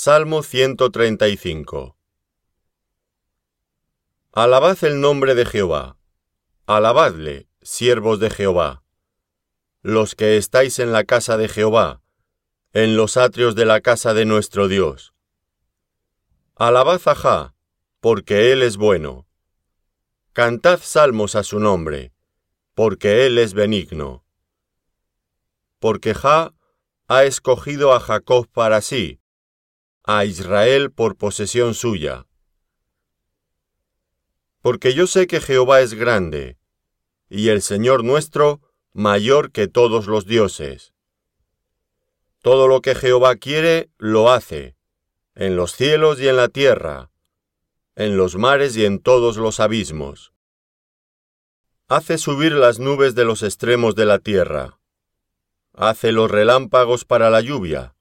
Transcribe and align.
Salmo 0.00 0.44
135 0.44 1.96
Alabad 4.30 4.84
el 4.84 5.00
nombre 5.00 5.34
de 5.34 5.44
Jehová. 5.44 5.98
Alabadle, 6.66 7.48
siervos 7.62 8.20
de 8.20 8.30
Jehová. 8.30 8.84
Los 9.82 10.14
que 10.14 10.36
estáis 10.36 10.78
en 10.78 10.92
la 10.92 11.02
casa 11.02 11.36
de 11.36 11.48
Jehová, 11.48 12.00
en 12.72 12.96
los 12.96 13.16
atrios 13.16 13.56
de 13.56 13.64
la 13.64 13.80
casa 13.80 14.14
de 14.14 14.24
nuestro 14.24 14.68
Dios. 14.68 15.14
Alabad 16.54 17.00
a 17.06 17.16
Jah, 17.16 17.54
porque 17.98 18.52
Él 18.52 18.62
es 18.62 18.76
bueno. 18.76 19.26
Cantad 20.32 20.78
salmos 20.80 21.34
a 21.34 21.42
su 21.42 21.58
nombre, 21.58 22.12
porque 22.74 23.26
Él 23.26 23.36
es 23.36 23.52
benigno. 23.52 24.24
Porque 25.80 26.14
Jah 26.14 26.54
ha 27.08 27.24
escogido 27.24 27.92
a 27.92 27.98
Jacob 27.98 28.46
para 28.46 28.80
sí, 28.80 29.18
a 30.10 30.24
Israel 30.24 30.90
por 30.90 31.18
posesión 31.18 31.74
suya. 31.74 32.26
Porque 34.62 34.94
yo 34.94 35.06
sé 35.06 35.26
que 35.26 35.38
Jehová 35.38 35.82
es 35.82 35.92
grande, 35.92 36.56
y 37.28 37.50
el 37.50 37.60
Señor 37.60 38.04
nuestro 38.04 38.62
mayor 38.94 39.52
que 39.52 39.68
todos 39.68 40.06
los 40.06 40.24
dioses. 40.24 40.94
Todo 42.40 42.68
lo 42.68 42.80
que 42.80 42.94
Jehová 42.94 43.36
quiere, 43.36 43.90
lo 43.98 44.30
hace, 44.32 44.76
en 45.34 45.56
los 45.56 45.72
cielos 45.72 46.18
y 46.20 46.28
en 46.28 46.36
la 46.36 46.48
tierra, 46.48 47.10
en 47.94 48.16
los 48.16 48.36
mares 48.36 48.78
y 48.78 48.86
en 48.86 49.00
todos 49.00 49.36
los 49.36 49.60
abismos. 49.60 50.32
Hace 51.86 52.16
subir 52.16 52.52
las 52.52 52.78
nubes 52.78 53.14
de 53.14 53.26
los 53.26 53.42
extremos 53.42 53.94
de 53.94 54.06
la 54.06 54.20
tierra. 54.20 54.80
Hace 55.74 56.12
los 56.12 56.30
relámpagos 56.30 57.04
para 57.04 57.28
la 57.28 57.42
lluvia. 57.42 57.97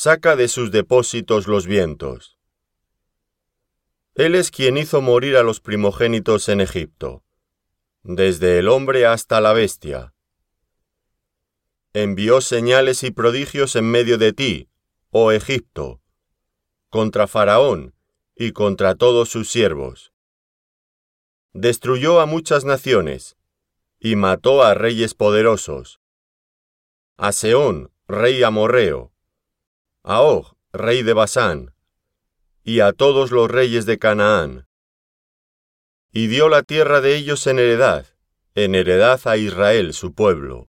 Saca 0.00 0.36
de 0.36 0.46
sus 0.46 0.70
depósitos 0.70 1.48
los 1.48 1.66
vientos. 1.66 2.38
Él 4.14 4.36
es 4.36 4.52
quien 4.52 4.78
hizo 4.78 5.02
morir 5.02 5.36
a 5.36 5.42
los 5.42 5.58
primogénitos 5.58 6.48
en 6.48 6.60
Egipto, 6.60 7.24
desde 8.04 8.60
el 8.60 8.68
hombre 8.68 9.06
hasta 9.06 9.40
la 9.40 9.52
bestia. 9.52 10.14
Envió 11.94 12.40
señales 12.40 13.02
y 13.02 13.10
prodigios 13.10 13.74
en 13.74 13.90
medio 13.90 14.18
de 14.18 14.32
ti, 14.32 14.68
oh 15.10 15.32
Egipto, 15.32 16.00
contra 16.90 17.26
Faraón 17.26 17.92
y 18.36 18.52
contra 18.52 18.94
todos 18.94 19.28
sus 19.28 19.50
siervos. 19.50 20.12
Destruyó 21.54 22.20
a 22.20 22.26
muchas 22.26 22.64
naciones, 22.64 23.36
y 23.98 24.14
mató 24.14 24.62
a 24.62 24.74
reyes 24.74 25.14
poderosos. 25.14 26.00
A 27.16 27.32
Seón, 27.32 27.90
rey 28.06 28.44
amorreo, 28.44 29.12
a 30.10 30.22
rey 30.72 31.02
de 31.02 31.12
Basán, 31.12 31.74
y 32.64 32.80
a 32.80 32.94
todos 32.94 33.30
los 33.30 33.50
reyes 33.50 33.84
de 33.84 33.98
Canaán. 33.98 34.66
Y 36.10 36.28
dio 36.28 36.48
la 36.48 36.62
tierra 36.62 37.02
de 37.02 37.14
ellos 37.14 37.46
en 37.46 37.58
heredad, 37.58 38.06
en 38.54 38.74
heredad 38.74 39.20
a 39.26 39.36
Israel 39.36 39.92
su 39.92 40.14
pueblo. 40.14 40.70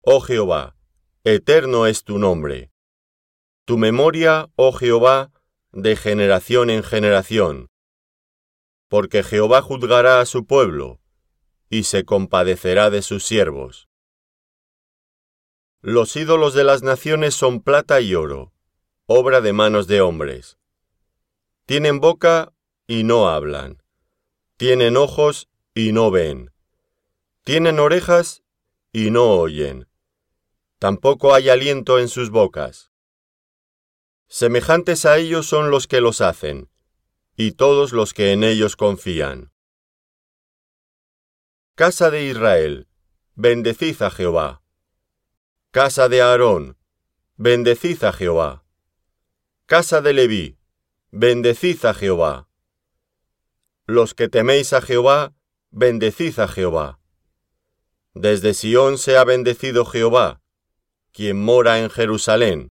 Oh 0.00 0.22
Jehová, 0.22 0.74
eterno 1.22 1.86
es 1.86 2.02
tu 2.02 2.18
nombre. 2.18 2.72
Tu 3.66 3.76
memoria, 3.76 4.48
oh 4.56 4.72
Jehová, 4.72 5.30
de 5.72 5.96
generación 5.96 6.70
en 6.70 6.82
generación. 6.82 7.68
Porque 8.88 9.22
Jehová 9.22 9.60
juzgará 9.60 10.20
a 10.20 10.24
su 10.24 10.46
pueblo, 10.46 10.98
y 11.68 11.82
se 11.82 12.06
compadecerá 12.06 12.88
de 12.88 13.02
sus 13.02 13.22
siervos. 13.22 13.87
Los 15.80 16.16
ídolos 16.16 16.54
de 16.54 16.64
las 16.64 16.82
naciones 16.82 17.34
son 17.36 17.62
plata 17.62 18.00
y 18.00 18.14
oro, 18.16 18.52
obra 19.06 19.40
de 19.40 19.52
manos 19.52 19.86
de 19.86 20.00
hombres. 20.00 20.58
Tienen 21.66 22.00
boca 22.00 22.52
y 22.88 23.04
no 23.04 23.28
hablan. 23.28 23.82
Tienen 24.56 24.96
ojos 24.96 25.48
y 25.74 25.92
no 25.92 26.10
ven. 26.10 26.52
Tienen 27.44 27.78
orejas 27.78 28.42
y 28.92 29.12
no 29.12 29.30
oyen. 29.30 29.88
Tampoco 30.80 31.32
hay 31.32 31.48
aliento 31.48 32.00
en 32.00 32.08
sus 32.08 32.30
bocas. 32.30 32.90
Semejantes 34.26 35.06
a 35.06 35.16
ellos 35.16 35.46
son 35.46 35.70
los 35.70 35.86
que 35.86 36.00
los 36.00 36.20
hacen, 36.20 36.70
y 37.36 37.52
todos 37.52 37.92
los 37.92 38.14
que 38.14 38.32
en 38.32 38.42
ellos 38.42 38.74
confían. 38.74 39.52
Casa 41.76 42.10
de 42.10 42.24
Israel, 42.24 42.88
bendecid 43.36 44.02
a 44.02 44.10
Jehová. 44.10 44.62
Casa 45.80 46.08
de 46.08 46.20
Aarón, 46.20 46.76
bendecid 47.36 48.02
a 48.02 48.12
Jehová. 48.12 48.64
Casa 49.66 50.00
de 50.00 50.12
Leví, 50.12 50.58
bendecid 51.12 51.84
a 51.84 51.94
Jehová. 51.94 52.48
Los 53.86 54.12
que 54.12 54.28
teméis 54.28 54.72
a 54.72 54.80
Jehová, 54.80 55.36
bendecid 55.70 56.40
a 56.40 56.48
Jehová. 56.48 56.98
Desde 58.12 58.54
Sión 58.54 58.98
sea 58.98 59.22
bendecido 59.22 59.84
Jehová, 59.84 60.42
quien 61.12 61.40
mora 61.40 61.78
en 61.78 61.90
Jerusalén. 61.90 62.70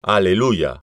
Aleluya. 0.00 0.85